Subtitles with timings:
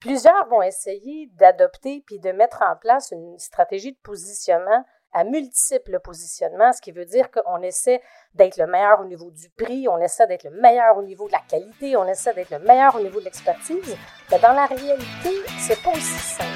[0.00, 6.00] Plusieurs vont essayer d'adopter puis de mettre en place une stratégie de positionnement à multiples
[6.02, 8.00] positionnements, ce qui veut dire qu'on essaie
[8.34, 11.32] d'être le meilleur au niveau du prix, on essaie d'être le meilleur au niveau de
[11.32, 13.94] la qualité, on essaie d'être le meilleur au niveau de l'expertise.
[14.30, 16.48] Mais dans la réalité, c'est pas aussi simple.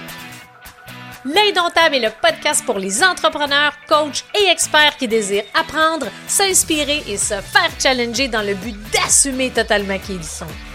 [1.27, 7.19] L'Indomptable est le podcast pour les entrepreneurs, coachs et experts qui désirent apprendre, s'inspirer et
[7.19, 10.47] se faire challenger dans le but d'assumer totalement qui ils sont.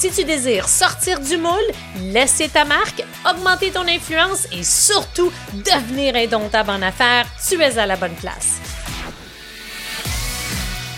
[0.00, 1.70] Si tu désires sortir du moule,
[2.10, 7.84] laisser ta marque, augmenter ton influence et surtout devenir indomptable en affaires, tu es à
[7.84, 8.58] la bonne place.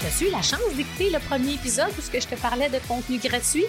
[0.07, 3.65] As-tu eu la chance d'écouter le premier épisode où je te parlais de contenu gratuit?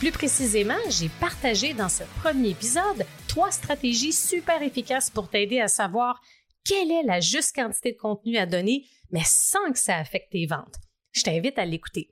[0.00, 5.68] Plus précisément, j'ai partagé dans ce premier épisode trois stratégies super efficaces pour t'aider à
[5.68, 6.20] savoir
[6.62, 10.44] quelle est la juste quantité de contenu à donner, mais sans que ça affecte tes
[10.44, 10.76] ventes.
[11.12, 12.10] Je t'invite à l'écouter.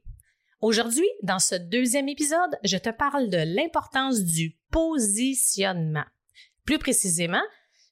[0.62, 6.07] Aujourd'hui, dans ce deuxième épisode, je te parle de l'importance du positionnement.
[6.65, 7.43] Plus précisément,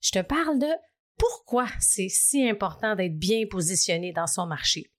[0.00, 0.70] je te parle de
[1.18, 4.90] pourquoi c'est si important d'être bien positionné dans son marché.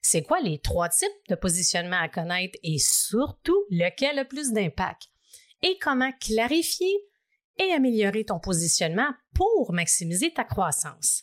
[0.00, 4.50] C'est quoi les trois types de positionnement à connaître et surtout lequel a le plus
[4.52, 5.02] d'impact?
[5.62, 6.92] Et comment clarifier
[7.60, 11.22] et améliorer ton positionnement pour maximiser ta croissance?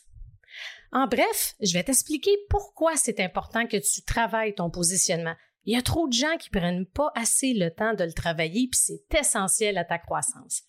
[0.92, 5.78] En bref, je vais t'expliquer pourquoi c'est important que tu travailles ton positionnement il y
[5.78, 9.18] a trop de gens qui prennent pas assez le temps de le travailler, puis c'est
[9.18, 10.62] essentiel à ta croissance.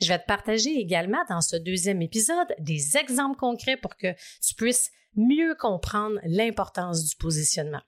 [0.00, 4.54] Je vais te partager également dans ce deuxième épisode des exemples concrets pour que tu
[4.54, 7.82] puisses mieux comprendre l'importance du positionnement.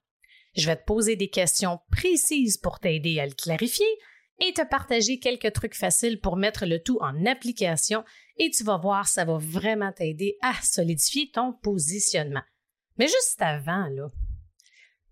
[0.56, 3.86] Je vais te poser des questions précises pour t'aider à le clarifier
[4.40, 8.04] et te partager quelques trucs faciles pour mettre le tout en application
[8.36, 12.42] et tu vas voir, ça va vraiment t'aider à solidifier ton positionnement.
[12.98, 14.10] Mais juste avant, là,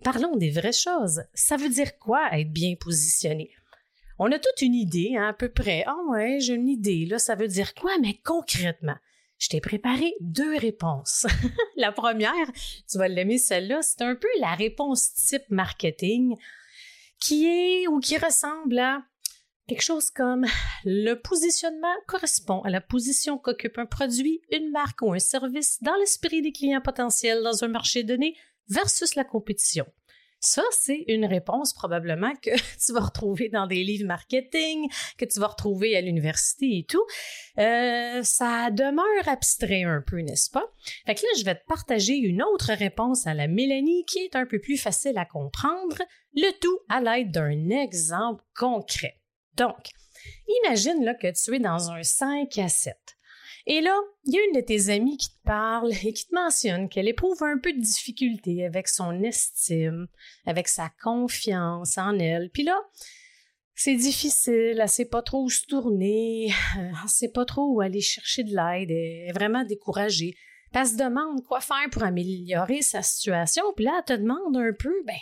[0.05, 1.23] Parlons des vraies choses.
[1.34, 3.51] Ça veut dire quoi être bien positionné?
[4.19, 5.84] On a toute une idée, hein, à peu près.
[5.87, 8.97] Ah ouais, j'ai une idée, là, ça veut dire quoi, mais concrètement?
[9.39, 11.27] Je t'ai préparé deux réponses.
[11.77, 12.51] la première,
[12.91, 16.37] tu vas l'aimer celle-là, c'est un peu la réponse type marketing
[17.21, 19.03] qui est ou qui ressemble à
[19.67, 20.47] quelque chose comme
[20.84, 25.95] le positionnement correspond à la position qu'occupe un produit, une marque ou un service dans
[25.97, 28.37] l'esprit des clients potentiels dans un marché donné
[28.69, 29.87] versus la compétition.
[30.38, 32.50] Ça, c'est une réponse probablement que
[32.84, 37.04] tu vas retrouver dans des livres marketing, que tu vas retrouver à l'université et tout.
[37.59, 40.65] Euh, ça demeure abstrait un peu, n'est-ce pas?
[41.06, 44.37] Fait que là, je vais te partager une autre réponse à la Mélanie qui est
[44.37, 45.98] un peu plus facile à comprendre,
[46.34, 49.21] le tout à l'aide d'un exemple concret.
[49.56, 49.88] Donc,
[50.65, 53.16] imagine là, que tu es dans un 5 à 7.
[53.66, 56.34] Et là, il y a une de tes amies qui te parle et qui te
[56.34, 60.06] mentionne qu'elle éprouve un peu de difficulté avec son estime,
[60.47, 62.50] avec sa confiance en elle.
[62.50, 62.81] Puis là,
[63.75, 68.00] c'est difficile, elle sait pas trop où se tourner, elle sait pas trop où aller
[68.00, 70.34] chercher de l'aide, elle est vraiment découragée.
[70.72, 74.72] elle se demande quoi faire pour améliorer sa situation, puis là, elle te demande un
[74.72, 75.19] peu, ben,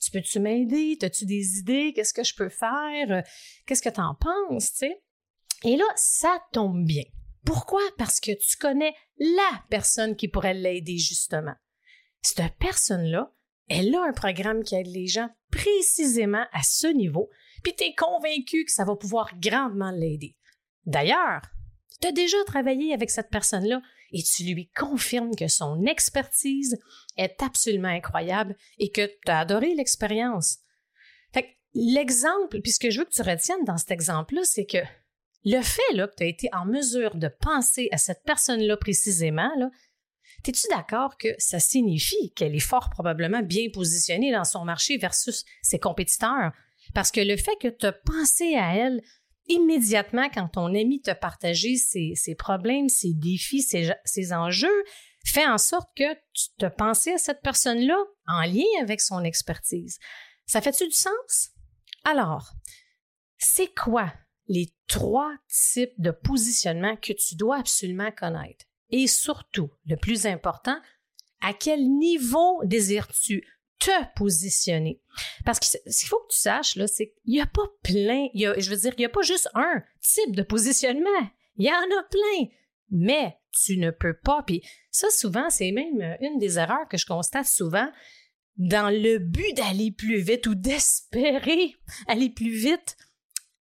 [0.00, 0.96] tu peux-tu m'aider?
[1.02, 1.92] As-tu des idées?
[1.94, 3.24] Qu'est-ce que je peux faire?
[3.66, 5.02] Qu'est-ce que tu en penses, tu sais?
[5.64, 7.02] Et là, ça tombe bien.
[7.48, 7.80] Pourquoi?
[7.96, 11.54] Parce que tu connais la personne qui pourrait l'aider justement.
[12.20, 13.32] Cette personne-là,
[13.70, 17.30] elle a un programme qui aide les gens précisément à ce niveau,
[17.62, 20.36] puis tu es convaincu que ça va pouvoir grandement l'aider.
[20.84, 21.40] D'ailleurs,
[22.02, 23.80] tu as déjà travaillé avec cette personne-là
[24.12, 26.78] et tu lui confirmes que son expertise
[27.16, 30.58] est absolument incroyable et que tu as adoré l'expérience.
[31.72, 34.78] l'exemple, puis ce que je veux que tu retiennes dans cet exemple-là, c'est que
[35.44, 39.70] le fait que tu as été en mesure de penser à cette personne-là précisément, là,
[40.46, 45.44] es-tu d'accord que ça signifie qu'elle est fort probablement bien positionnée dans son marché versus
[45.62, 46.52] ses compétiteurs?
[46.94, 49.02] Parce que le fait que tu as pensé à elle
[49.48, 54.84] immédiatement quand ton ami t'a partagé ses, problèmes, ses défis, ses, enjeux,
[55.24, 59.98] fait en sorte que tu te pensé à cette personne-là en lien avec son expertise.
[60.46, 61.50] Ça fait-tu du sens?
[62.04, 62.52] Alors,
[63.38, 64.12] c'est quoi
[64.46, 68.64] les trois types de positionnement que tu dois absolument connaître.
[68.90, 70.76] Et surtout, le plus important,
[71.40, 73.46] à quel niveau désires-tu
[73.78, 75.00] te positionner?
[75.44, 78.28] Parce que ce qu'il faut que tu saches, là, c'est qu'il n'y a pas plein,
[78.34, 81.30] je veux dire, il n'y a pas juste un type de positionnement.
[81.56, 82.48] Il y en a plein.
[82.90, 84.42] Mais tu ne peux pas.
[84.46, 87.88] Puis ça, souvent, c'est même une des erreurs que je constate souvent
[88.56, 91.74] dans le but d'aller plus vite ou d'espérer
[92.08, 92.96] aller plus vite.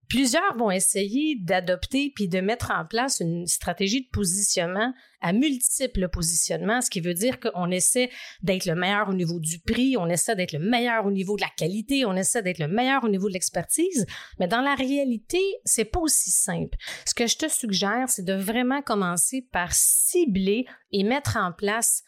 [0.08, 6.08] Plusieurs vont essayer d'adopter puis de mettre en place une stratégie de positionnement à multiples
[6.08, 8.10] positionnements, ce qui veut dire qu'on essaie
[8.42, 11.40] d'être le meilleur au niveau du prix, on essaie d'être le meilleur au niveau de
[11.40, 14.06] la qualité, on essaie d'être le meilleur au niveau de l'expertise,
[14.38, 16.76] mais dans la réalité, c'est pas aussi simple.
[17.06, 22.02] Ce que je te suggère, c'est de vraiment commencer par cibler et mettre en place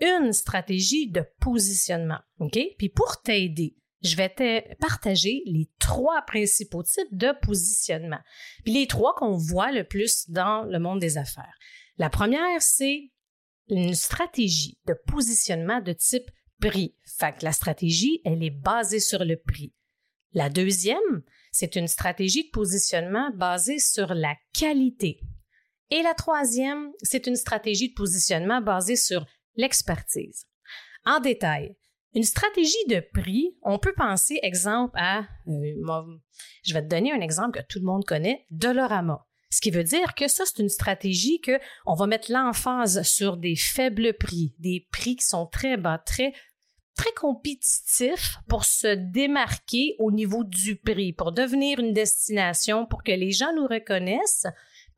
[0.00, 2.58] une stratégie de positionnement, OK?
[2.78, 8.20] Puis pour t'aider, je vais te partager les trois principaux types de positionnement.
[8.64, 11.56] Puis les trois qu'on voit le plus dans le monde des affaires.
[11.98, 13.10] La première, c'est
[13.68, 16.96] une stratégie de positionnement de type prix.
[17.18, 19.72] Fait que la stratégie, elle est basée sur le prix.
[20.32, 21.22] La deuxième,
[21.52, 25.20] c'est une stratégie de positionnement basée sur la qualité.
[25.90, 29.26] Et la troisième, c'est une stratégie de positionnement basée sur
[29.56, 30.46] l'expertise.
[31.04, 31.76] En détail,
[32.14, 36.02] une stratégie de prix, on peut penser, exemple, à, euh,
[36.64, 39.26] je vais te donner un exemple que tout le monde connaît, Dolorama.
[39.50, 43.36] Ce qui veut dire que ça, c'est une stratégie que on va mettre l'emphase sur
[43.36, 46.32] des faibles prix, des prix qui sont très bas, très
[46.96, 53.12] très compétitifs pour se démarquer au niveau du prix, pour devenir une destination, pour que
[53.12, 54.46] les gens nous reconnaissent,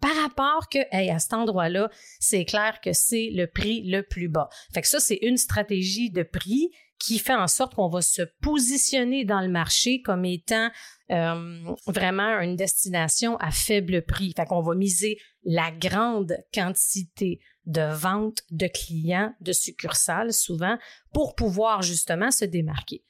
[0.05, 1.89] par rapport que, à cet endroit-là,
[2.21, 4.51] c'est clair que c'est le prix le plus bas.
[4.75, 6.69] Fait que ça, c'est une stratégie de prix
[6.99, 10.69] qui fait en sorte qu'on va se positionner dans le marché comme étant
[11.11, 14.35] euh, vraiment une destination à faible prix.
[14.37, 20.77] Fait qu'on va miser la grande quantité de ventes de clients, de succursales souvent,
[21.15, 23.03] pour pouvoir justement se démarquer.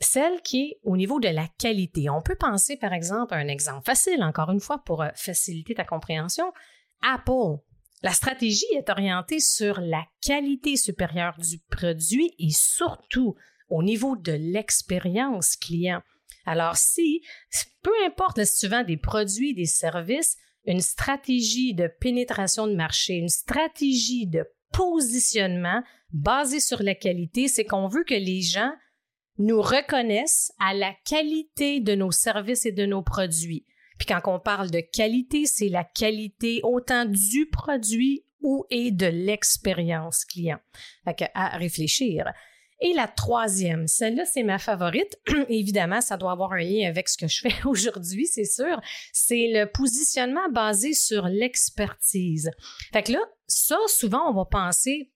[0.00, 2.10] Celle qui est au niveau de la qualité.
[2.10, 5.74] On peut penser par exemple à un exemple facile, encore une fois, pour euh, faciliter
[5.74, 6.52] ta compréhension.
[7.02, 7.60] Apple.
[8.02, 13.34] La stratégie est orientée sur la qualité supérieure du produit et surtout
[13.68, 16.02] au niveau de l'expérience client.
[16.44, 17.22] Alors si,
[17.82, 23.14] peu importe si tu vends des produits, des services, une stratégie de pénétration de marché,
[23.14, 25.82] une stratégie de positionnement
[26.12, 28.72] basée sur la qualité, c'est qu'on veut que les gens
[29.38, 33.64] nous reconnaissent à la qualité de nos services et de nos produits.
[33.98, 39.06] Puis quand on parle de qualité, c'est la qualité autant du produit ou et de
[39.06, 40.58] l'expérience client.
[41.04, 42.32] Fait à réfléchir.
[42.80, 45.18] Et la troisième, celle-là, c'est ma favorite.
[45.48, 48.80] Évidemment, ça doit avoir un lien avec ce que je fais aujourd'hui, c'est sûr.
[49.12, 52.50] C'est le positionnement basé sur l'expertise.
[52.92, 55.10] Fait que là, ça, souvent, on va penser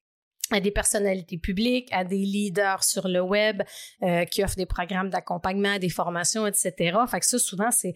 [0.51, 3.63] à des personnalités publiques, à des leaders sur le web
[4.03, 6.99] euh, qui offrent des programmes d'accompagnement, des formations, etc.
[7.09, 7.95] Fait que ça, souvent, c'est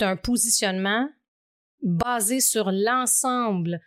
[0.00, 1.08] un positionnement
[1.82, 3.80] basé sur l'ensemble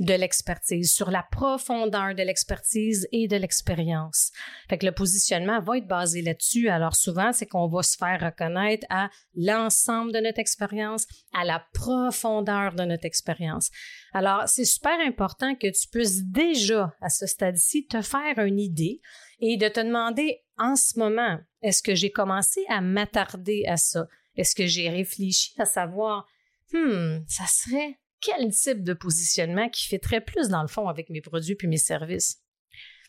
[0.00, 4.30] de l'expertise, sur la profondeur de l'expertise et de l'expérience.
[4.68, 6.68] Fait que le positionnement va être basé là-dessus.
[6.68, 11.64] Alors souvent, c'est qu'on va se faire reconnaître à l'ensemble de notre expérience, à la
[11.72, 13.70] profondeur de notre expérience.
[14.12, 19.00] Alors, c'est super important que tu puisses déjà, à ce stade-ci, te faire une idée
[19.40, 24.06] et de te demander en ce moment, est-ce que j'ai commencé à m'attarder à ça?
[24.36, 26.26] Est-ce que j'ai réfléchi à savoir,
[26.72, 31.20] hmm, ça serait quel type de positionnement qui fitterait plus dans le fond avec mes
[31.20, 32.42] produits puis mes services?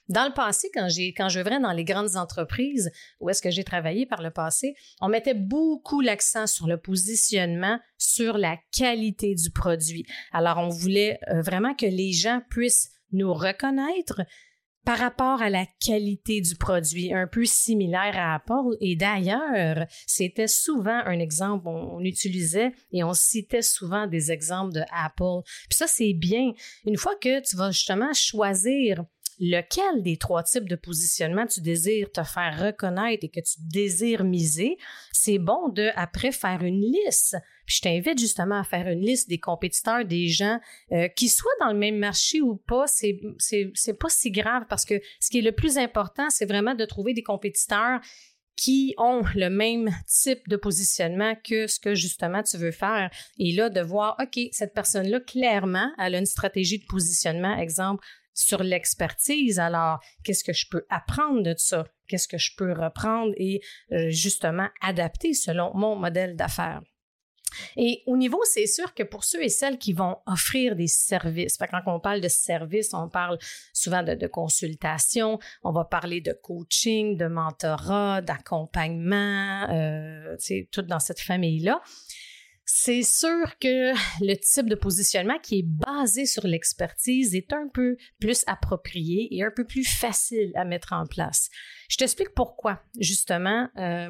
[0.09, 4.05] Dans le passé, quand j'ai quand dans les grandes entreprises où est-ce que j'ai travaillé
[4.05, 10.05] par le passé, on mettait beaucoup l'accent sur le positionnement, sur la qualité du produit.
[10.31, 14.21] Alors on voulait euh, vraiment que les gens puissent nous reconnaître,
[14.87, 18.77] par rapport à la qualité du produit, un peu similaire à Apple.
[18.79, 24.83] Et d'ailleurs, c'était souvent un exemple, on, utilisait et on citait souvent des exemples de
[24.93, 25.43] Apple.
[25.69, 26.53] Puis ça, c'est bien.
[26.85, 29.03] Une fois que tu vas justement choisir
[29.39, 34.23] lequel des trois types de positionnement tu désires te faire reconnaître et que tu désires
[34.23, 34.77] miser,
[35.11, 37.37] c'est bon de après faire une liste.
[37.65, 40.59] Je t'invite justement à faire une liste des compétiteurs, des gens
[40.91, 44.63] euh, qui soient dans le même marché ou pas, c'est, c'est, c'est pas si grave
[44.69, 47.99] parce que ce qui est le plus important, c'est vraiment de trouver des compétiteurs
[48.57, 53.11] qui ont le même type de positionnement que ce que justement tu veux faire.
[53.37, 58.03] Et là, de voir, OK, cette personne-là, clairement, elle a une stratégie de positionnement, exemple,
[58.37, 59.59] sur l'expertise.
[59.59, 61.85] Alors, qu'est-ce que je peux apprendre de ça?
[62.07, 66.81] Qu'est-ce que je peux reprendre et euh, justement adapter selon mon modèle d'affaires?
[67.75, 71.57] Et au niveau, c'est sûr que pour ceux et celles qui vont offrir des services,
[71.57, 73.39] quand on parle de services, on parle
[73.73, 80.35] souvent de, consultation, on va parler de coaching, de mentorat, d'accompagnement, euh,
[80.71, 81.81] tout dans cette famille-là.
[82.79, 83.93] C'est sûr que
[84.23, 89.43] le type de positionnement qui est basé sur l'expertise est un peu plus approprié et
[89.43, 91.49] un peu plus facile à mettre en place.
[91.89, 92.83] Je t'explique pourquoi.
[92.99, 94.09] Justement, euh,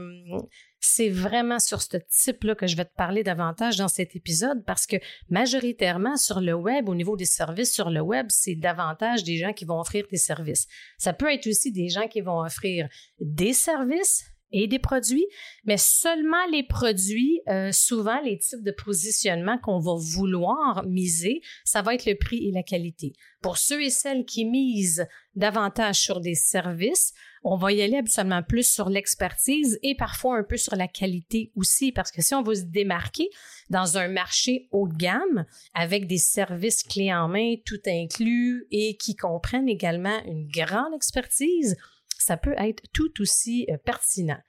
[0.82, 4.86] c'est vraiment sur ce type-là que je vais te parler davantage dans cet épisode parce
[4.86, 4.98] que
[5.30, 9.54] majoritairement sur le web, au niveau des services sur le web, c'est davantage des gens
[9.54, 10.68] qui vont offrir des services.
[10.98, 12.90] Ça peut être aussi des gens qui vont offrir
[13.22, 15.26] des services, et des produits,
[15.66, 21.82] mais seulement les produits, euh, souvent les types de positionnement qu'on va vouloir miser, ça
[21.82, 23.14] va être le prix et la qualité.
[23.42, 27.14] Pour ceux et celles qui misent davantage sur des services,
[27.44, 31.52] on va y aller absolument plus sur l'expertise et parfois un peu sur la qualité
[31.56, 33.30] aussi, parce que si on veut se démarquer
[33.70, 38.98] dans un marché haut de gamme avec des services clés en main, tout inclus et
[38.98, 41.78] qui comprennent également une grande expertise,
[42.24, 44.40] ça peut être tout aussi euh, pertinent.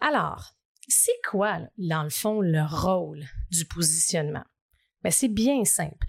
[0.00, 0.54] Alors,
[0.88, 4.44] c'est quoi, dans le fond, le rôle du positionnement?
[5.02, 6.06] Ben, c'est bien simple.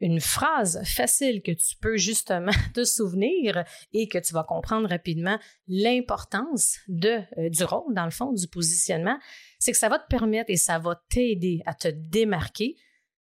[0.00, 5.38] Une phrase facile que tu peux justement te souvenir et que tu vas comprendre rapidement
[5.66, 9.18] l'importance de, euh, du rôle, dans le fond, du positionnement,
[9.58, 12.76] c'est que ça va te permettre et ça va t'aider à te démarquer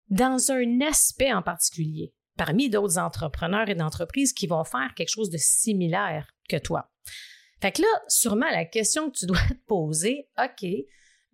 [0.08, 5.30] dans un aspect en particulier, parmi d'autres entrepreneurs et d'entreprises qui vont faire quelque chose
[5.30, 6.90] de similaire que toi.
[7.60, 10.68] Fait que là, sûrement la question que tu dois te poser, OK,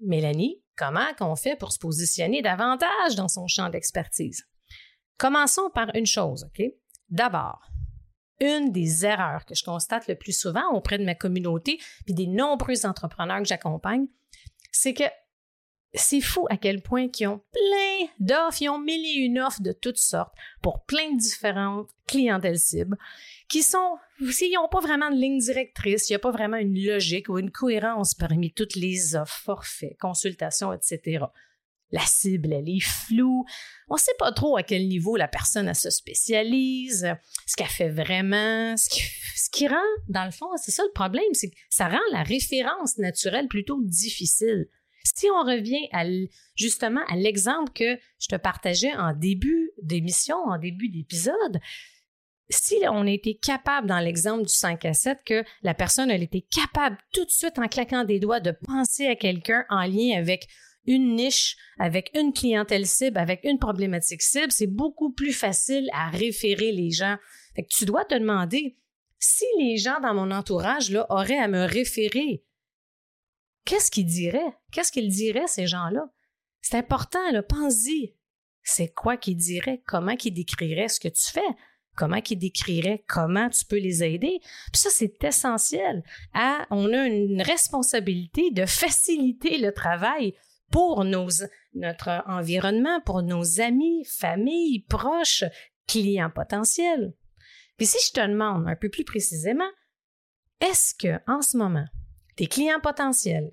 [0.00, 4.44] Mélanie, comment qu'on fait pour se positionner davantage dans son champ d'expertise?
[5.18, 6.64] Commençons par une chose, OK?
[7.09, 7.68] D'abord,
[8.40, 12.26] une des erreurs que je constate le plus souvent auprès de ma communauté puis des
[12.26, 14.06] nombreux entrepreneurs que j'accompagne,
[14.73, 15.04] c'est que
[15.94, 19.62] c'est fou à quel point ils ont plein d'offres, ils ont mille et une offres
[19.62, 22.96] de toutes sortes pour plein de différentes clientèles cibles
[23.49, 26.82] qui sont, ils n'ont pas vraiment de ligne directrice, il n'y a pas vraiment une
[26.82, 31.26] logique ou une cohérence parmi toutes les offres, forfaits, consultations, etc.
[31.90, 33.44] La cible, elle est floue.
[33.88, 37.06] On ne sait pas trop à quel niveau la personne se spécialise,
[37.46, 39.02] ce qu'elle fait vraiment, ce qui,
[39.37, 39.76] ce qui rend,
[40.08, 43.82] dans le fond, c'est ça le problème, c'est que ça rend la référence naturelle plutôt
[43.82, 44.68] difficile.
[45.04, 45.88] Si on revient
[46.54, 51.61] justement à l'exemple que je te partageais en début d'émission, en début d'épisode,
[52.50, 56.44] si on était capable, dans l'exemple du 5 à 7, que la personne, elle était
[56.50, 60.49] capable tout de suite, en claquant des doigts, de penser à quelqu'un en lien avec
[60.87, 66.11] une niche, avec une clientèle cible, avec une problématique cible, c'est beaucoup plus facile à
[66.11, 67.16] référer les gens.
[67.71, 68.76] Tu dois te demander
[69.18, 72.42] si les gens dans mon entourage là, auraient à me référer
[73.64, 74.54] qu'est-ce qu'ils diraient?
[74.71, 76.09] Qu'est-ce qu'ils diraient, ces gens-là?
[76.61, 78.14] C'est important, là, pense-y.
[78.62, 79.83] C'est quoi qu'ils diraient?
[79.87, 81.40] Comment qu'ils décriraient ce que tu fais?
[81.95, 84.40] Comment qu'ils décriraient comment tu peux les aider?
[84.40, 86.02] Puis ça, c'est essentiel.
[86.71, 90.35] On a une responsabilité de faciliter le travail
[90.71, 95.45] pour notre environnement, pour nos amis, familles, proches,
[95.87, 97.12] clients potentiels.
[97.76, 99.69] Puis si je te demande un peu plus précisément,
[100.61, 101.87] est-ce que en ce moment,
[102.36, 103.52] tes clients potentiels,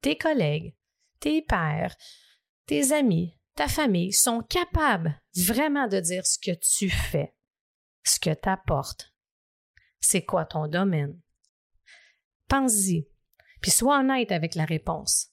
[0.00, 0.74] tes collègues,
[1.20, 1.96] tes pères,
[2.66, 7.34] tes amis, ta famille sont capables vraiment de dire ce que tu fais,
[8.04, 9.14] ce que tu apportes,
[10.00, 11.18] c'est quoi ton domaine?
[12.48, 13.08] Pense-y,
[13.62, 15.30] puis sois honnête avec la réponse.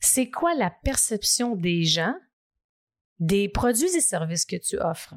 [0.00, 2.16] C'est quoi la perception des gens
[3.20, 5.14] des produits et services que tu offres?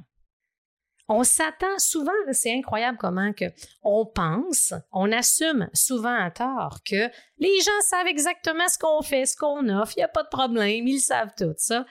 [1.08, 3.46] On s'attend souvent, c'est incroyable comment que
[3.84, 9.26] on pense, on assume souvent à tort que les gens savent exactement ce qu'on fait,
[9.26, 11.86] ce qu'on offre, il n'y a pas de problème, ils savent tout ça.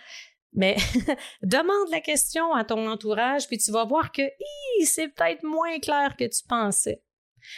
[0.53, 0.77] Mais
[1.43, 4.23] demande la question à ton entourage, puis tu vas voir que
[4.85, 7.03] c'est peut-être moins clair que tu pensais.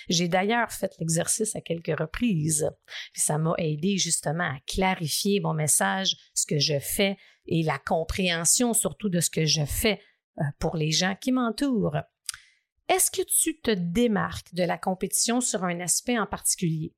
[0.09, 2.69] J'ai d'ailleurs fait l'exercice à quelques reprises,
[3.13, 7.79] puis ça m'a aidé justement à clarifier mon message, ce que je fais et la
[7.79, 10.01] compréhension surtout de ce que je fais
[10.59, 11.99] pour les gens qui m'entourent.
[12.89, 16.95] Est-ce que tu te démarques de la compétition sur un aspect en particulier?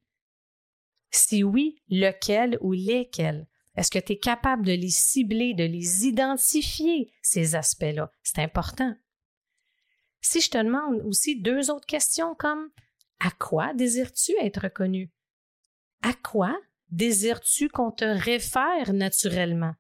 [1.11, 3.47] Si oui, lequel ou lesquels?
[3.77, 8.11] Est-ce que tu es capable de les cibler, de les identifier, ces aspects-là?
[8.23, 8.95] C'est important.
[10.21, 12.71] Si je te demande aussi deux autres questions comme
[13.21, 15.11] à quoi désires-tu être reconnu?
[16.03, 16.59] À quoi
[16.91, 19.75] désires-tu qu'on te réfère naturellement?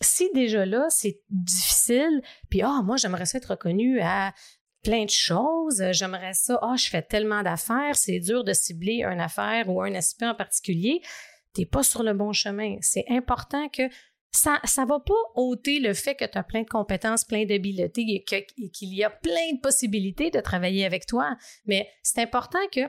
[0.00, 4.34] Si déjà là, c'est difficile, puis ah, moi, j'aimerais ça être reconnu à
[4.82, 9.20] plein de choses, j'aimerais ça, ah, je fais tellement d'affaires, c'est dur de cibler une
[9.20, 11.00] affaire ou un aspect en particulier,
[11.54, 12.76] tu n'es pas sur le bon chemin.
[12.82, 13.82] C'est important que
[14.30, 18.02] ça ne va pas ôter le fait que tu as plein de compétences, plein d'habiletés
[18.02, 22.82] et qu'il y a plein de possibilités de travailler avec toi, mais c'est important que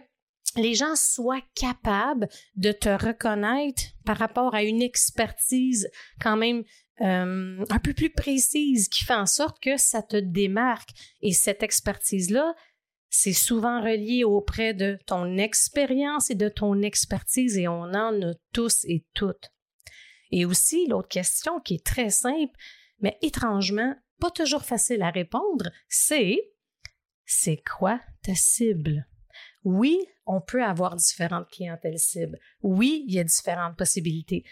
[0.56, 5.90] les gens soient capables de te reconnaître par rapport à une expertise
[6.22, 6.64] quand même
[7.02, 10.90] euh, un peu plus précise qui fait en sorte que ça te démarque.
[11.22, 12.56] Et cette expertise-là,
[13.10, 18.34] c'est souvent relié auprès de ton expérience et de ton expertise et on en a
[18.54, 19.52] tous et toutes.
[20.32, 22.54] Et aussi, l'autre question qui est très simple,
[23.00, 26.38] mais étrangement pas toujours facile à répondre, c'est
[27.26, 29.06] c'est quoi ta cible?
[29.64, 32.40] Oui, on peut avoir différentes clientèles cibles.
[32.62, 34.44] Oui, il y a différentes possibilités.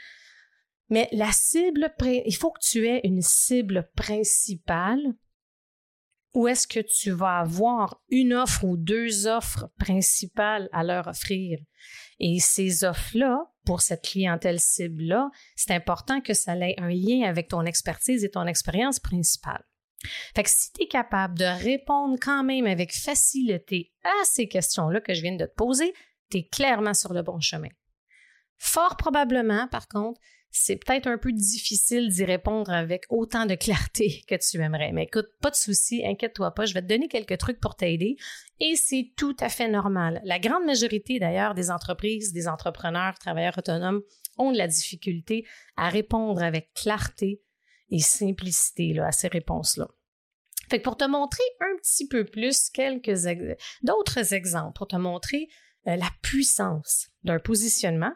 [0.89, 5.15] Mais la cible, il faut que tu aies une cible principale
[6.36, 11.60] ou est-ce que tu vas avoir une offre ou deux offres principales à leur offrir?
[12.20, 17.48] Et ces offres-là, pour cette clientèle cible-là, c'est important que ça ait un lien avec
[17.48, 19.63] ton expertise et ton expérience principale.
[20.36, 25.00] Fait que si tu es capable de répondre quand même avec facilité à ces questions-là
[25.00, 25.94] que je viens de te poser,
[26.30, 27.70] tu es clairement sur le bon chemin.
[28.58, 30.20] Fort probablement, par contre,
[30.58, 34.92] c'est peut-être un peu difficile d'y répondre avec autant de clarté que tu aimerais.
[34.94, 38.16] Mais écoute, pas de souci, inquiète-toi pas, je vais te donner quelques trucs pour t'aider
[38.60, 40.22] et c'est tout à fait normal.
[40.24, 44.02] La grande majorité d'ailleurs des entreprises, des entrepreneurs, travailleurs autonomes
[44.38, 45.46] ont de la difficulté
[45.76, 47.42] à répondre avec clarté
[47.90, 49.88] et simplicité à ces réponses-là.
[50.70, 53.18] Fait que pour te montrer un petit peu plus quelques
[53.84, 55.48] d'autres exemples, pour te montrer
[55.88, 58.14] euh, la puissance d'un positionnement,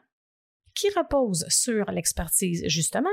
[0.79, 3.09] qui repose sur l'expertise, justement.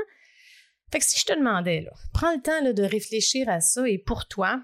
[0.91, 4.27] Fait que si je te demandais, prends le temps de réfléchir à ça et pour
[4.27, 4.63] toi,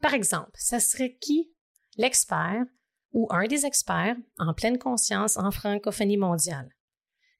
[0.00, 1.52] par exemple, ça serait qui
[1.96, 2.64] l'expert
[3.12, 6.68] ou un des experts en pleine conscience en francophonie mondiale?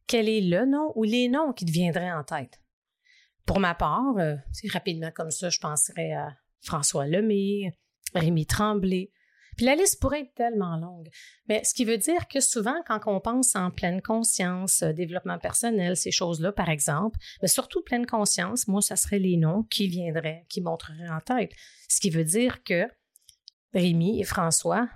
[0.06, 2.60] Quel est le nom ou les noms qui te viendraient en tête?
[3.46, 4.36] Pour ma part, euh,
[4.72, 7.72] rapidement comme ça, je penserais à François Lemay,
[8.14, 9.10] Rémi Tremblay,
[9.56, 11.08] puis la liste pourrait être tellement longue.
[11.48, 15.38] Mais ce qui veut dire que souvent, quand on pense en pleine conscience, euh, développement
[15.38, 19.88] personnel, ces choses-là, par exemple, mais surtout pleine conscience, moi, ça serait les noms qui
[19.88, 21.52] viendraient, qui montreraient en tête.
[21.88, 22.86] Ce qui veut dire que
[23.72, 24.88] Rémi et François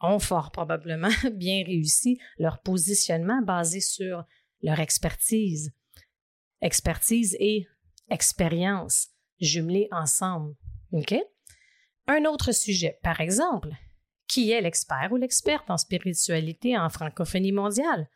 [0.00, 4.24] ont fort probablement bien réussi leur positionnement basé sur
[4.62, 5.72] leur expertise.
[6.60, 7.66] Expertise et
[8.10, 9.08] expérience
[9.40, 10.54] jumelées ensemble.
[10.92, 11.14] OK?
[12.06, 13.70] Un autre sujet, par exemple,
[14.32, 18.08] qui est l'expert ou l'experte en spiritualité en francophonie mondiale.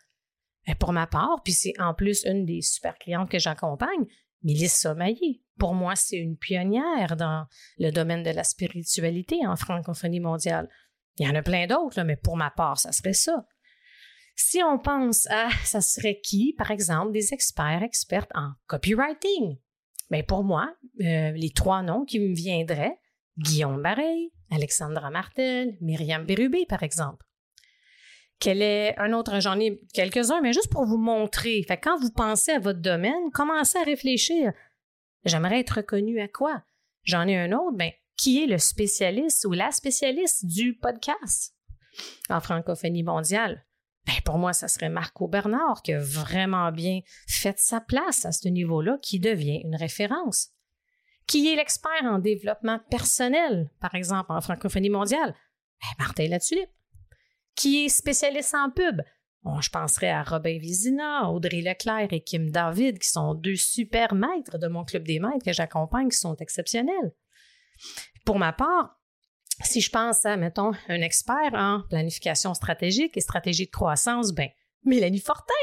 [0.66, 4.06] Et pour ma part, puis c'est en plus une des super clientes que j'accompagne,
[4.42, 5.42] Mélissa Maillé.
[5.58, 7.46] Pour moi, c'est une pionnière dans
[7.78, 10.70] le domaine de la spiritualité en francophonie mondiale.
[11.18, 13.46] Il y en a plein d'autres, mais pour ma part, ça serait ça.
[14.34, 19.58] Si on pense à, ça serait qui, par exemple, des experts, expertes en copywriting?
[20.10, 22.98] Mais ben, pour moi, euh, les trois noms qui me viendraient,
[23.38, 27.24] Guillaume Bareil, Alexandra Martel, Myriam Bérubé, par exemple.
[28.38, 31.64] Quel est un autre, j'en ai quelques-uns, mais juste pour vous montrer.
[31.82, 34.52] Quand vous pensez à votre domaine, commencez à réfléchir.
[35.24, 36.62] J'aimerais être reconnu à quoi?
[37.04, 41.54] J'en ai un autre, ben, qui est le spécialiste ou la spécialiste du podcast
[42.28, 43.64] en francophonie mondiale?
[44.06, 48.32] Ben, pour moi, ça serait Marco Bernard qui a vraiment bien fait sa place à
[48.32, 50.50] ce niveau-là, qui devient une référence.
[51.26, 55.34] Qui est l'expert en développement personnel, par exemple, en francophonie mondiale?
[55.80, 56.70] Ben, Martin Latulippe.
[57.54, 59.02] Qui est spécialiste en pub?
[59.60, 64.58] Je penserais à Robin Vizina, Audrey Leclerc et Kim David, qui sont deux super maîtres
[64.58, 67.12] de mon club des maîtres que j'accompagne, qui sont exceptionnels.
[68.24, 68.98] Pour ma part,
[69.62, 74.48] si je pense à, mettons, un expert en planification stratégique et stratégie de croissance, ben,
[74.84, 75.54] Mélanie Fortin.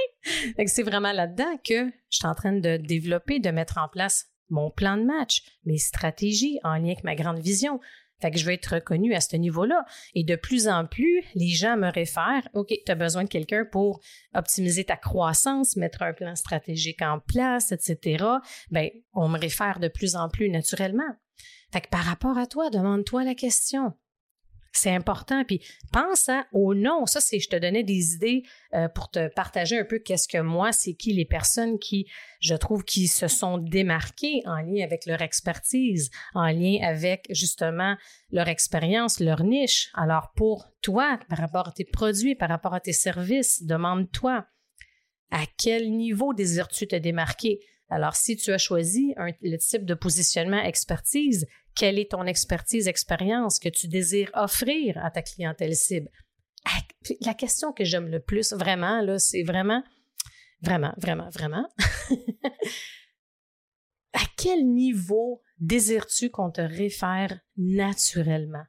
[0.66, 4.70] C'est vraiment là-dedans que je suis en train de développer, de mettre en place mon
[4.70, 7.80] plan de match, mes stratégies en lien avec ma grande vision.
[8.22, 9.84] Fait que je vais être reconnue à ce niveau-là.
[10.14, 13.66] Et de plus en plus, les gens me réfèrent, OK, tu as besoin de quelqu'un
[13.70, 14.00] pour
[14.34, 18.24] optimiser ta croissance, mettre un plan stratégique en place, etc.
[18.72, 21.12] Bien, on me réfère de plus en plus naturellement.
[21.74, 23.94] Fait que par rapport à toi, demande-toi la question.
[24.76, 25.44] C'est important.
[25.46, 27.06] Puis pense à, au nom.
[27.06, 30.40] Ça, c'est, je te donnais des idées euh, pour te partager un peu qu'est-ce que
[30.40, 32.08] moi, c'est qui les personnes qui,
[32.40, 37.96] je trouve, qui se sont démarquées en lien avec leur expertise, en lien avec justement
[38.32, 39.92] leur expérience, leur niche.
[39.94, 44.48] Alors pour toi, par rapport à tes produits, par rapport à tes services, demande-toi
[45.30, 47.60] à quel niveau désires-tu te démarquer?
[47.90, 53.60] Alors, si tu as choisi le type de positionnement expertise, quelle est ton expertise, expérience
[53.60, 56.10] que tu désires offrir à ta clientèle cible?
[56.66, 56.80] Ah,
[57.22, 59.84] la question que j'aime le plus, vraiment, là, c'est vraiment,
[60.62, 61.68] vraiment, vraiment, vraiment,
[64.14, 68.64] à quel niveau désires-tu qu'on te réfère naturellement,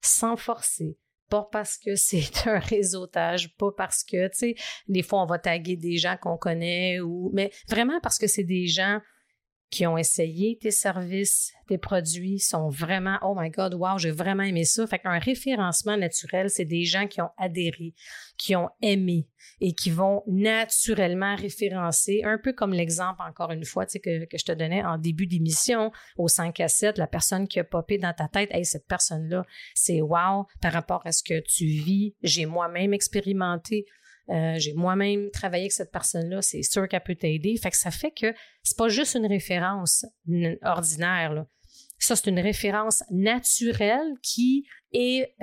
[0.00, 0.98] sans forcer,
[1.28, 4.54] pas parce que c'est un réseautage, pas parce que, tu sais,
[4.88, 8.44] des fois, on va taguer des gens qu'on connaît, ou, mais vraiment parce que c'est
[8.44, 9.00] des gens
[9.70, 14.42] qui ont essayé tes services, tes produits, sont vraiment, oh my God, wow, j'ai vraiment
[14.42, 14.86] aimé ça.
[14.86, 17.94] Fait qu'un référencement naturel, c'est des gens qui ont adhéré,
[18.38, 19.28] qui ont aimé
[19.60, 24.44] et qui vont naturellement référencer, un peu comme l'exemple, encore une fois, que, que je
[24.44, 28.14] te donnais en début d'émission, au 5 à 7, la personne qui a popé dans
[28.14, 32.14] ta tête, hey, cette personne-là, c'est wow par rapport à ce que tu vis.
[32.22, 33.86] J'ai moi-même expérimenté
[34.30, 37.56] euh, j'ai moi-même travaillé avec cette personne-là, c'est sûr qu'elle peut t'aider.
[37.56, 40.04] Fait que ça fait que c'est pas juste une référence
[40.62, 41.46] ordinaire.
[41.98, 45.34] Ça, c'est une référence naturelle qui est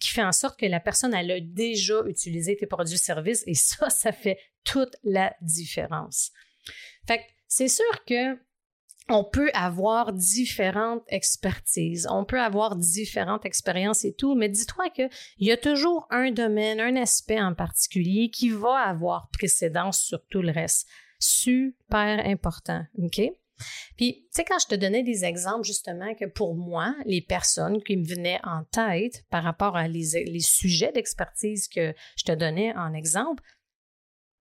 [0.00, 3.90] qui fait en sorte que la personne elle a déjà utilisé tes produits-services et ça,
[3.90, 6.30] ça fait toute la différence.
[7.06, 8.38] Fait que c'est sûr que
[9.12, 15.10] on peut avoir différentes expertises, on peut avoir différentes expériences et tout, mais dis-toi qu'il
[15.38, 20.42] y a toujours un domaine, un aspect en particulier qui va avoir précédence sur tout
[20.42, 20.88] le reste.
[21.18, 23.20] Super important, OK?
[23.96, 27.82] Puis, tu sais, quand je te donnais des exemples, justement, que pour moi, les personnes
[27.82, 32.74] qui me venaient en tête par rapport à les, sujets d'expertise que je te donnais
[32.74, 33.42] en exemple,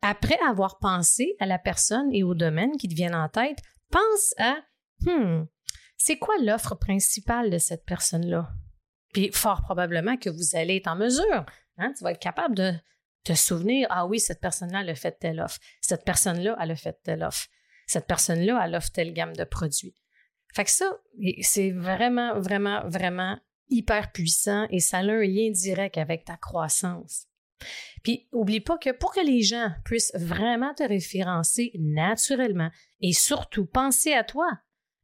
[0.01, 3.60] après avoir pensé à la personne et au domaine qui te viennent en tête,
[3.91, 4.58] pense à,
[5.01, 5.45] hmm,
[5.97, 8.49] c'est quoi l'offre principale de cette personne-là?
[9.13, 11.45] Puis fort probablement que vous allez être en mesure,
[11.77, 12.73] hein, tu vas être capable de
[13.23, 15.60] te souvenir, ah oui, cette personne-là, elle a fait telle offre.
[15.82, 17.47] Cette personne-là, elle a fait telle offre.
[17.86, 19.95] Cette personne-là, elle offre telle gamme de produits.
[20.54, 20.91] Fait que ça,
[21.41, 27.27] c'est vraiment, vraiment, vraiment hyper puissant et ça a un lien direct avec ta croissance.
[28.04, 32.71] Puis, oublie pas que pour que les gens puissent vraiment te référencer naturellement
[33.02, 34.47] et surtout penser à toi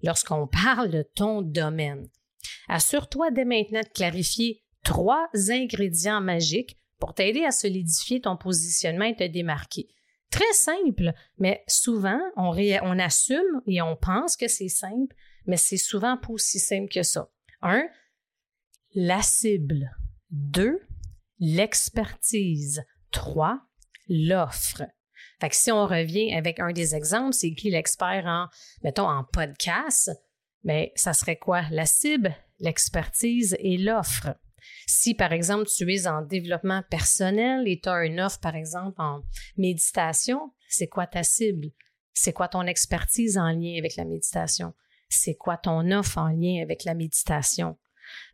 [0.03, 2.07] lorsqu'on parle de ton domaine,
[2.67, 9.15] assure-toi dès maintenant de clarifier trois ingrédients magiques pour t'aider à solidifier ton positionnement et
[9.15, 9.87] te démarquer.
[10.31, 15.15] Très simple, mais souvent, on, on assume et on pense que c'est simple,
[15.45, 17.29] mais c'est souvent pas aussi simple que ça.
[17.61, 17.87] Un,
[18.93, 19.95] la cible.
[20.29, 20.81] Deux,
[21.39, 22.83] l'expertise.
[23.11, 23.61] Trois,
[24.09, 24.83] l'offre.
[25.39, 28.47] Fait que si on revient avec un des exemples, c'est qui l'expert en,
[28.83, 30.11] mettons, en podcast,
[30.63, 31.63] mais ça serait quoi?
[31.71, 34.35] La cible, l'expertise et l'offre.
[34.87, 38.99] Si, par exemple, tu es en développement personnel et tu as une offre, par exemple,
[38.99, 39.21] en
[39.57, 41.67] méditation, c'est quoi ta cible?
[42.13, 44.73] C'est quoi ton expertise en lien avec la méditation?
[45.07, 47.77] C'est quoi ton offre en lien avec la méditation?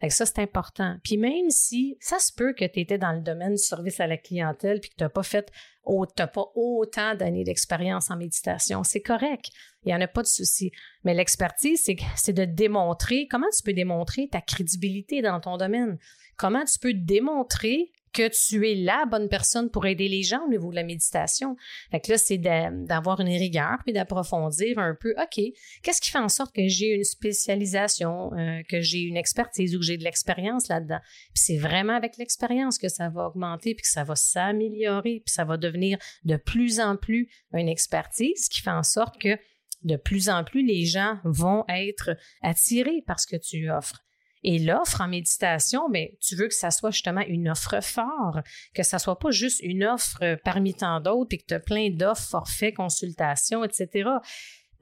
[0.10, 0.98] Ça, c'est important.
[1.04, 4.08] Puis même si ça se peut que tu étais dans le domaine du service à
[4.08, 5.52] la clientèle puis que tu n'as pas fait
[5.84, 9.50] pas autant d'années d'expérience en méditation, c'est correct.
[9.84, 10.72] Il n'y en a pas de souci.
[11.04, 15.98] Mais l'expertise, c'est de démontrer comment tu peux démontrer ta crédibilité dans ton domaine?
[16.38, 20.50] Comment tu peux démontrer que tu es la bonne personne pour aider les gens au
[20.50, 21.56] niveau de la méditation.
[21.92, 25.44] Fait que là, c'est d'avoir une rigueur puis d'approfondir un peu, OK,
[25.82, 29.80] qu'est-ce qui fait en sorte que j'ai une spécialisation, euh, que j'ai une expertise ou
[29.80, 31.00] que j'ai de l'expérience là-dedans?
[31.34, 35.34] Puis c'est vraiment avec l'expérience que ça va augmenter puis que ça va s'améliorer puis
[35.34, 39.38] ça va devenir de plus en plus une expertise qui fait en sorte que
[39.84, 44.04] de plus en plus les gens vont être attirés par ce que tu offres.
[44.44, 48.84] Et l'offre en méditation, ben, tu veux que ça soit justement une offre forte, que
[48.84, 52.28] ça soit pas juste une offre parmi tant d'autres, puis que tu as plein d'offres,
[52.30, 54.10] forfaits, consultations, etc.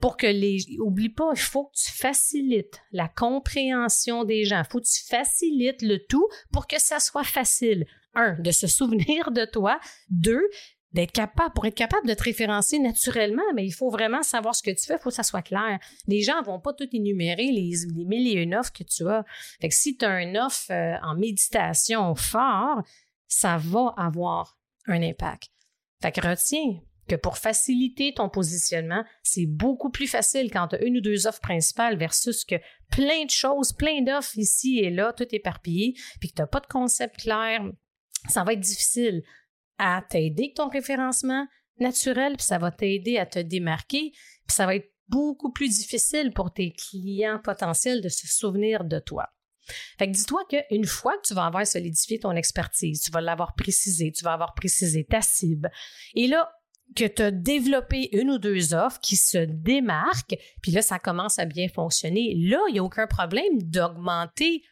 [0.00, 0.66] Pour que les.
[0.80, 4.62] Oublie pas, il faut que tu facilites la compréhension des gens.
[4.66, 7.86] Il faut que tu facilites le tout pour que ça soit facile.
[8.14, 9.78] Un, de se souvenir de toi.
[10.10, 10.44] Deux,
[10.92, 14.62] d'être capable, pour être capable de te référencer naturellement, mais il faut vraiment savoir ce
[14.62, 15.78] que tu fais, il faut que ça soit clair.
[16.06, 19.08] Les gens ne vont pas tout énumérer les, les mille et une offres que tu
[19.08, 19.24] as.
[19.60, 22.82] Fait que si tu as une offre euh, en méditation fort,
[23.26, 25.50] ça va avoir un impact.
[26.02, 30.84] Fait que retiens que pour faciliter ton positionnement, c'est beaucoup plus facile quand tu as
[30.84, 32.56] une ou deux offres principales versus que
[32.90, 36.60] plein de choses, plein d'offres ici et là, tout éparpillé, puis que tu n'as pas
[36.60, 37.62] de concept clair.
[38.28, 39.22] Ça va être difficile
[39.78, 41.46] à t'aider avec ton référencement
[41.78, 46.32] naturel, puis ça va t'aider à te démarquer, puis ça va être beaucoup plus difficile
[46.32, 49.28] pour tes clients potentiels de se souvenir de toi.
[49.98, 53.54] Fait que dis-toi qu'une fois que tu vas avoir solidifié ton expertise, tu vas l'avoir
[53.54, 55.70] précisé, tu vas avoir précisé ta cible,
[56.14, 56.50] et là,
[56.94, 61.38] que tu as développé une ou deux offres qui se démarquent, puis là, ça commence
[61.38, 62.34] à bien fonctionner.
[62.36, 64.62] Là, il n'y a aucun problème d'augmenter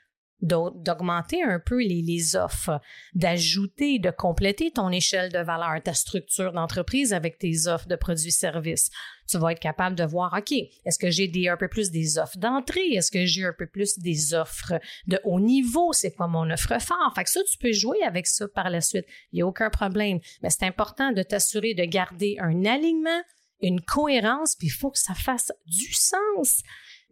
[0.42, 2.81] d'augmenter un peu les, offres,
[3.14, 8.90] d'ajouter, de compléter ton échelle de valeur, ta structure d'entreprise avec tes offres de produits-services.
[9.29, 12.38] Tu vas être capable de voir, OK, est-ce que j'ai un peu plus des offres
[12.38, 12.94] d'entrée?
[12.94, 15.92] Est-ce que j'ai un peu plus des offres de haut niveau?
[15.92, 17.12] C'est quoi mon offre fort?
[17.14, 19.05] Fait que ça, tu peux jouer avec ça par la suite.
[19.33, 20.18] Il n'y a aucun problème.
[20.42, 23.22] Mais c'est important de t'assurer de garder un alignement,
[23.61, 26.62] une cohérence, puis il faut que ça fasse du sens.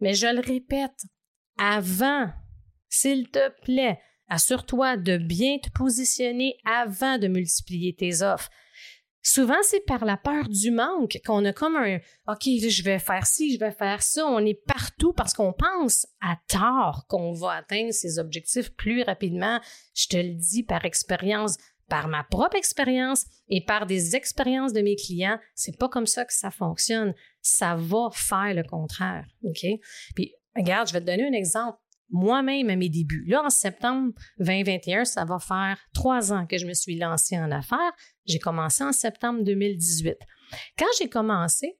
[0.01, 1.05] Mais je le répète,
[1.57, 2.29] avant
[2.89, 8.49] s'il te plaît, assure-toi de bien te positionner avant de multiplier tes offres.
[9.21, 11.97] Souvent, c'est par la peur du manque qu'on a comme un
[12.27, 14.25] OK, je vais faire ci, je vais faire ça.
[14.25, 19.59] On est partout parce qu'on pense à tort qu'on va atteindre ses objectifs plus rapidement.
[19.93, 21.57] Je te le dis par expérience,
[21.89, 25.37] par ma propre expérience et par des expériences de mes clients.
[25.53, 27.13] C'est pas comme ça que ça fonctionne.
[27.41, 29.25] Ça va faire le contraire.
[29.43, 29.65] OK?
[30.15, 31.77] Puis, regarde, je vais te donner un exemple
[32.09, 33.25] moi-même à mes débuts.
[33.27, 37.51] Là, en septembre 2021, ça va faire trois ans que je me suis lancée en
[37.51, 37.93] affaires.
[38.25, 40.17] J'ai commencé en septembre 2018.
[40.77, 41.77] Quand j'ai commencé,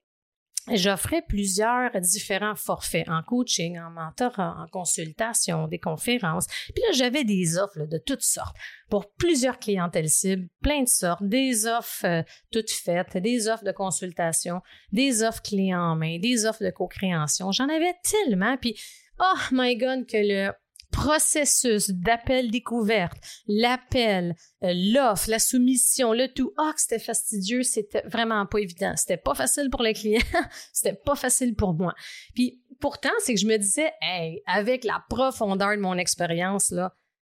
[0.71, 6.47] j'offrais plusieurs différents forfaits en coaching, en mentorat, en consultation, des conférences.
[6.73, 8.55] Puis là, j'avais des offres de toutes sortes
[8.89, 13.71] pour plusieurs clientèles cibles, plein de sortes, des offres euh, toutes faites, des offres de
[13.71, 14.61] consultation,
[14.91, 17.51] des offres clés en main, des offres de co-création.
[17.51, 18.57] J'en avais tellement.
[18.57, 18.79] Puis
[19.19, 20.51] oh my God, que le
[20.91, 28.45] processus d'appel découverte, l'appel, euh, l'offre, la soumission, le tout, oh, c'était fastidieux, c'était vraiment
[28.45, 28.93] pas évident.
[28.95, 30.21] C'était pas facile pour le client,
[30.73, 31.93] c'était pas facile pour moi.
[32.33, 36.93] Puis pourtant, c'est que je me disais, hey, avec la profondeur de mon expérience, là,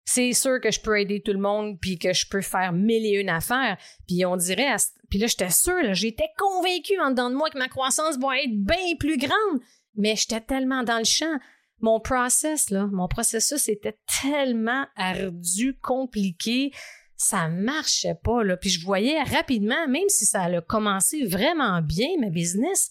[0.05, 3.05] c'est sûr que je peux aider tout le monde, puis que je peux faire mille
[3.05, 3.77] et une affaires.
[4.07, 4.75] Puis on dirait,
[5.09, 8.55] puis là, j'étais sûre, j'étais convaincue en dedans de moi que ma croissance va être
[8.55, 9.61] bien plus grande.
[9.95, 11.37] Mais j'étais tellement dans le champ
[11.81, 16.71] mon process, là, mon processus était tellement ardu, compliqué,
[17.15, 18.57] ça marchait pas, là.
[18.57, 22.89] Puis je voyais rapidement, même si ça a commencé vraiment bien, ma business,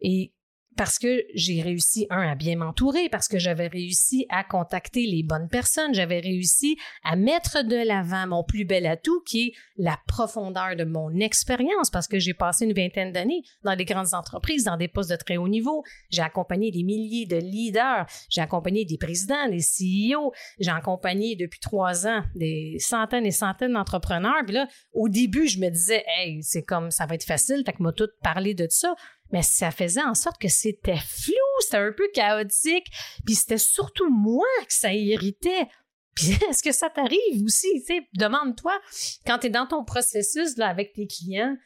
[0.00, 0.32] et
[0.76, 5.22] parce que j'ai réussi, un, à bien m'entourer, parce que j'avais réussi à contacter les
[5.22, 9.98] bonnes personnes, j'avais réussi à mettre de l'avant mon plus bel atout, qui est la
[10.06, 14.64] profondeur de mon expérience, parce que j'ai passé une vingtaine d'années dans des grandes entreprises,
[14.64, 15.82] dans des postes de très haut niveau.
[16.10, 21.60] J'ai accompagné des milliers de leaders, j'ai accompagné des présidents, des CEO, j'ai accompagné depuis
[21.60, 24.42] trois ans des centaines et centaines d'entrepreneurs.
[24.44, 27.72] Puis là, au début, je me disais, hey, c'est comme ça va être facile, fait
[27.72, 28.94] que m'a tout parlé de ça
[29.32, 32.86] mais ça faisait en sorte que c'était flou, c'était un peu chaotique,
[33.24, 35.66] puis c'était surtout moi que ça irritait.
[36.14, 37.84] Puis est-ce que ça t'arrive aussi,
[38.14, 38.78] demande-toi
[39.26, 41.56] quand tu es dans ton processus là avec tes clients,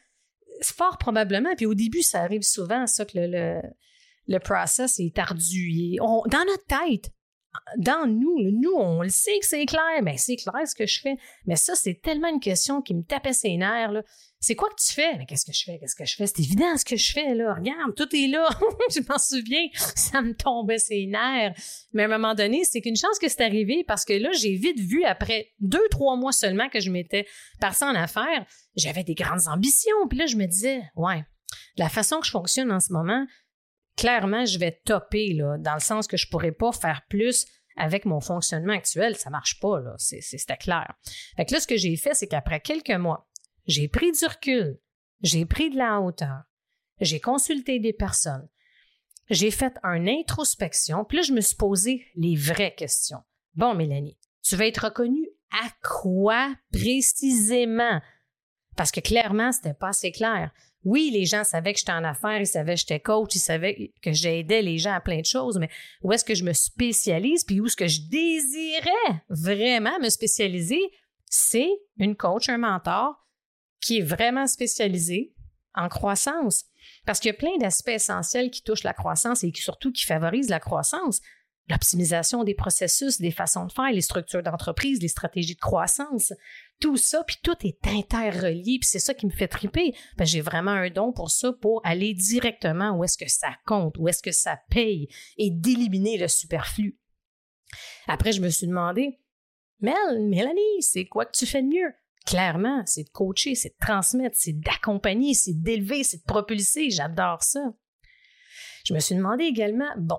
[0.63, 3.61] fort probablement, puis au début ça arrive souvent ça que le,
[4.27, 7.13] le, process est ardu, dans notre tête,
[7.77, 11.01] dans nous, nous, on le sait que c'est clair, mais c'est clair ce que je
[11.01, 11.17] fais.
[11.47, 13.93] Mais ça, c'est tellement une question qui me tapait ses nerfs.
[13.93, 14.03] Là.
[14.41, 15.17] C'est quoi que tu fais?
[15.17, 15.79] Mais qu'est-ce que je fais?
[15.79, 16.27] Qu'est-ce que je fais?
[16.27, 17.55] C'est évident ce que je fais, là.
[17.55, 18.49] Regarde, tout est là.
[18.91, 19.67] je m'en souviens.
[19.97, 21.55] Ça me tombait ses nerfs.
[21.93, 24.55] Mais à un moment donné, c'est qu'une chance que c'est arrivé parce que là, j'ai
[24.55, 27.27] vite vu, après deux, trois mois seulement que je m'étais
[27.61, 28.47] partie en affaires,
[28.77, 30.07] j'avais des grandes ambitions.
[30.09, 31.25] Puis là, je me disais, ouais,
[31.77, 33.27] la façon que je fonctionne en ce moment,
[33.97, 37.45] clairement, je vais topper, là, dans le sens que je pourrais pas faire plus
[37.79, 39.17] avec mon fonctionnement actuel.
[39.17, 39.95] Ça marche pas, là.
[39.99, 40.93] C'était clair.
[41.37, 43.28] Fait que là, ce que j'ai fait, c'est qu'après quelques mois,
[43.69, 44.81] j'ai pris du recul,
[45.23, 46.43] j'ai pris de la hauteur,
[47.01, 48.49] j'ai consulté des personnes,
[49.31, 53.23] j'ai fait une introspection, puis là, je me suis posé les vraies questions.
[53.55, 58.01] Bon, Mélanie, tu vas être reconnue à quoi précisément?
[58.77, 60.51] Parce que clairement, c'était pas assez clair.
[60.85, 63.93] Oui, les gens savaient que j'étais en affaires, ils savaient que j'étais coach, ils savaient
[64.01, 65.69] que j'aidais les gens à plein de choses, mais
[66.03, 70.81] où est-ce que je me spécialise, puis où est-ce que je désirais vraiment me spécialiser,
[71.27, 73.28] c'est une coach, un mentor
[73.81, 75.35] qui est vraiment spécialisé
[75.75, 76.65] en croissance.
[77.07, 80.51] Parce qu'il y a plein d'aspects essentiels qui touchent la croissance et surtout qui favorisent
[80.51, 81.21] la croissance
[81.69, 86.33] l'optimisation des processus, des façons de faire, les structures d'entreprise, les stratégies de croissance,
[86.81, 89.95] tout ça, puis tout est interrelié, puis c'est ça qui me fait triper.
[90.17, 93.97] Ben, j'ai vraiment un don pour ça, pour aller directement où est-ce que ça compte,
[93.99, 96.99] où est-ce que ça paye, et d'éliminer le superflu.
[98.07, 99.21] Après, je me suis demandé,
[99.81, 101.93] Mel, Mélanie, c'est quoi que tu fais de mieux?
[102.29, 106.91] Clairement, c'est de coacher, c'est de transmettre, c'est d'accompagner, c'est d'élever, c'est de propulser.
[106.91, 107.73] J'adore ça.
[108.85, 110.19] Je me suis demandé également, bon,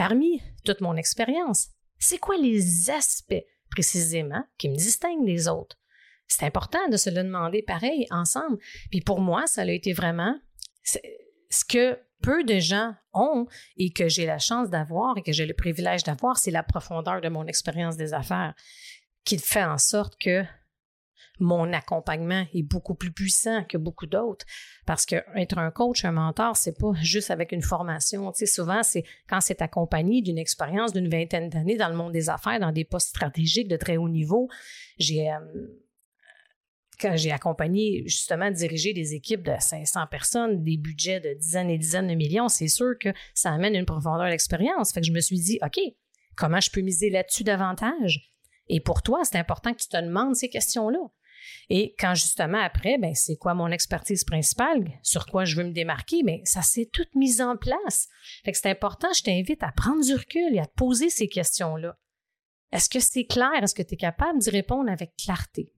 [0.00, 5.76] Parmi toute mon expérience, c'est quoi les aspects précisément qui me distinguent des autres?
[6.26, 8.56] C'est important de se le demander pareil ensemble.
[8.90, 10.34] Puis pour moi, ça a été vraiment
[10.82, 15.44] ce que peu de gens ont et que j'ai la chance d'avoir et que j'ai
[15.44, 18.54] le privilège d'avoir, c'est la profondeur de mon expérience des affaires
[19.24, 20.44] qui fait en sorte que
[21.38, 24.44] mon accompagnement est beaucoup plus puissant que beaucoup d'autres.
[24.86, 28.30] Parce que être un coach, un mentor, c'est pas juste avec une formation.
[28.32, 32.28] Tu souvent, c'est quand c'est accompagné d'une expérience d'une vingtaine d'années dans le monde des
[32.28, 34.48] affaires, dans des postes stratégiques de très haut niveau.
[34.98, 35.38] J'ai euh,
[37.00, 41.78] quand j'ai accompagné justement diriger des équipes de 500 personnes, des budgets de dizaines et
[41.78, 44.92] dizaines de millions, c'est sûr que ça amène une profondeur d'expérience.
[44.92, 45.80] Fait que je me suis dit, OK,
[46.36, 48.29] comment je peux miser là-dessus davantage?
[48.70, 51.00] Et pour toi, c'est important que tu te demandes ces questions-là.
[51.68, 55.72] Et quand justement après, ben, c'est quoi mon expertise principale, sur quoi je veux me
[55.72, 58.08] démarquer, mais ben, ça s'est tout mis en place.
[58.44, 61.96] Fait c'est important, je t'invite à prendre du recul et à te poser ces questions-là.
[62.72, 63.50] Est-ce que c'est clair?
[63.60, 65.72] Est-ce que tu es capable d'y répondre avec clarté?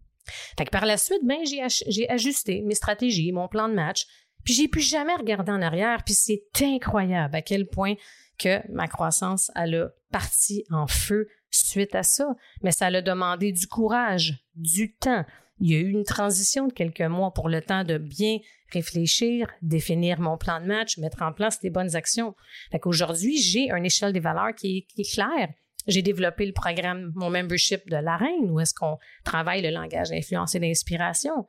[0.59, 4.05] Fait par la suite, ben, j'ai, ajusté mes stratégies, mon plan de match,
[4.45, 7.95] puis j'ai plus jamais regardé en arrière, puis c'est incroyable à quel point
[8.39, 12.35] que ma croissance, elle a parti en feu suite à ça.
[12.63, 15.25] Mais ça a demandé du courage, du temps.
[15.61, 18.39] Il y a eu une transition de quelques mois pour le temps de bien
[18.73, 22.35] réfléchir, définir mon plan de match, mettre en place des bonnes actions.
[22.71, 25.51] Fait qu'aujourd'hui, j'ai une échelle des valeurs qui est, qui est claire.
[25.87, 30.11] J'ai développé le programme, mon membership de la Reine, où est-ce qu'on travaille le langage
[30.11, 31.49] d'influence et d'inspiration.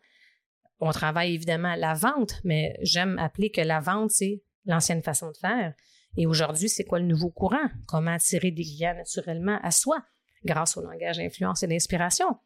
[0.80, 5.38] On travaille évidemment la vente, mais j'aime appeler que la vente, c'est l'ancienne façon de
[5.38, 5.74] faire.
[6.18, 7.70] Et aujourd'hui, c'est quoi le nouveau courant?
[7.88, 9.98] Comment attirer des clients naturellement à soi
[10.46, 12.38] grâce au langage d'influence et d'inspiration?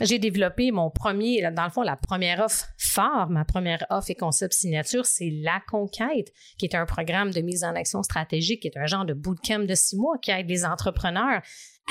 [0.00, 4.14] J'ai développé mon premier, dans le fond, la première offre phare, ma première offre et
[4.14, 8.68] concept signature, c'est La Conquête, qui est un programme de mise en action stratégique, qui
[8.68, 11.42] est un genre de bootcamp de six mois qui aide les entrepreneurs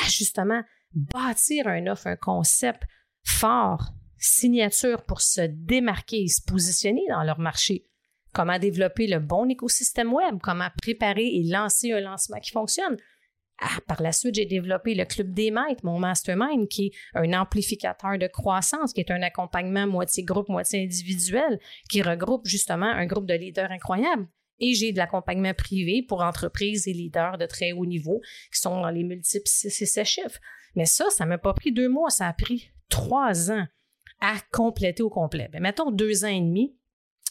[0.01, 0.61] à justement
[0.93, 2.83] bâtir un offre, un concept
[3.25, 7.85] fort, signature pour se démarquer et se positionner dans leur marché.
[8.33, 12.97] Comment développer le bon écosystème web, comment préparer et lancer un lancement qui fonctionne,
[13.59, 17.33] ah, par la suite, j'ai développé le Club des maîtres, mon mastermind, qui est un
[17.33, 21.59] amplificateur de croissance, qui est un accompagnement moitié groupe, moitié individuel,
[21.89, 24.27] qui regroupe justement un groupe de leaders incroyables.
[24.59, 28.21] Et j'ai de l'accompagnement privé pour entreprises et leaders de très haut niveau
[28.53, 30.39] qui sont dans les multiples six chiffres.
[30.75, 33.65] Mais ça, ça m'a pas pris deux mois, ça a pris trois ans
[34.19, 35.49] à compléter au complet.
[35.51, 36.76] Ben, mettons deux ans et demi.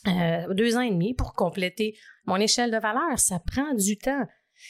[0.06, 3.18] Euh, deux ans et demi pour compléter mon échelle de valeur.
[3.18, 4.26] Ça prend du temps.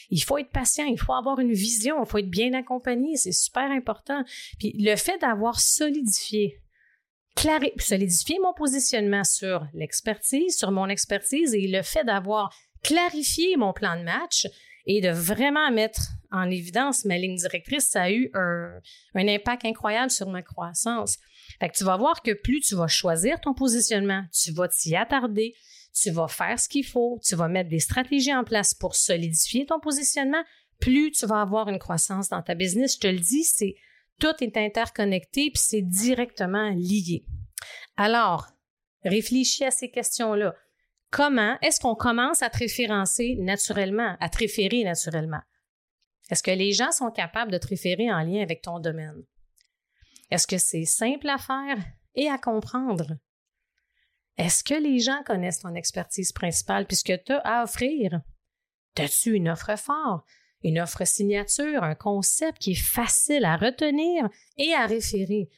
[0.09, 3.31] Il faut être patient, il faut avoir une vision, il faut être bien accompagné, c'est
[3.31, 4.23] super important.
[4.59, 6.61] Puis le fait d'avoir solidifié,
[7.35, 13.71] claré, solidifié mon positionnement sur l'expertise, sur mon expertise et le fait d'avoir clarifié mon
[13.71, 14.47] plan de match
[14.87, 18.79] et de vraiment mettre en évidence ma ligne directrice, ça a eu un,
[19.15, 21.17] impact incroyable sur ma croissance.
[21.59, 24.95] Fait que tu vas voir que plus tu vas choisir ton positionnement, tu vas t'y
[24.95, 25.55] attarder,
[25.93, 29.65] tu vas faire ce qu'il faut, tu vas mettre des stratégies en place pour solidifier
[29.65, 30.43] ton positionnement,
[30.79, 32.95] plus tu vas avoir une croissance dans ta business.
[32.95, 33.75] Je te le dis, c'est
[34.19, 37.23] tout est interconnecté puis c'est directement lié.
[37.95, 38.47] Alors,
[39.03, 40.55] réfléchis à ces questions-là.
[41.09, 45.41] Comment est-ce qu'on commence à te référencer naturellement, à te référer naturellement?
[46.29, 49.23] Est-ce que les gens sont capables de te référer en lien avec ton domaine?
[50.29, 51.77] Est-ce que c'est simple à faire
[52.15, 53.17] et à comprendre?
[54.37, 56.85] Est-ce que les gens connaissent ton expertise principale?
[56.85, 58.21] Puisque tu as à offrir?
[58.97, 60.25] As-tu une offre forte,
[60.63, 65.49] une offre signature, un concept qui est facile à retenir et à référer?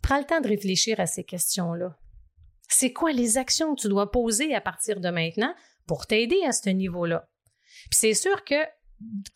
[0.00, 1.96] Prends le temps de réfléchir à ces questions-là.
[2.68, 5.54] C'est quoi les actions que tu dois poser à partir de maintenant
[5.86, 7.28] pour t'aider à ce niveau-là?
[7.90, 8.54] Puis c'est sûr que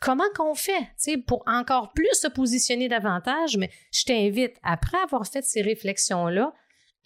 [0.01, 0.89] comment qu'on fait
[1.27, 6.53] pour encore plus se positionner davantage, mais je t'invite, après avoir fait ces réflexions-là,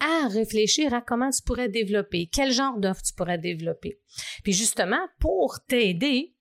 [0.01, 4.01] à réfléchir à comment tu pourrais développer, quel genre d'offre tu pourrais développer.
[4.43, 6.35] Puis justement, pour t'aider,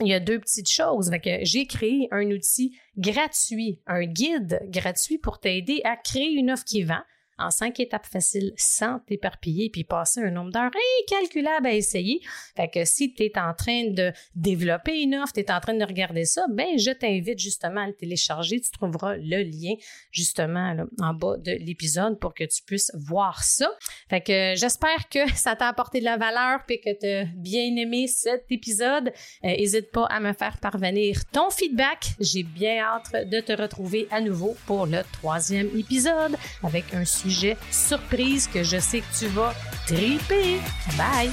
[0.00, 1.10] il y a deux petites choses.
[1.42, 6.82] J'ai créé un outil gratuit, un guide gratuit pour t'aider à créer une offre qui
[6.82, 7.02] vend
[7.38, 10.70] en cinq étapes faciles sans t'éparpiller puis passer un nombre d'heures
[11.02, 12.20] incalculable à essayer.
[12.56, 15.74] Fait que si tu es en train de développer une offre, tu es en train
[15.74, 18.60] de regarder ça, ben je t'invite justement à le télécharger.
[18.60, 19.74] Tu trouveras le lien
[20.10, 23.70] justement en bas de l'épisode pour que tu puisses voir ça.
[24.08, 27.76] Fait que j'espère que ça t'a apporté de la valeur puis que tu as bien
[27.76, 29.12] aimé cet épisode.
[29.42, 32.06] N'hésite euh, pas à me faire parvenir ton feedback.
[32.20, 37.56] J'ai bien hâte de te retrouver à nouveau pour le troisième épisode avec un sujet
[37.70, 39.52] surprise que je sais que tu vas
[39.86, 40.60] triper.
[40.96, 41.30] Bye!